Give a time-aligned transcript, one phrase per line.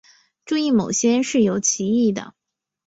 [0.45, 2.33] 注意某些是有歧义的。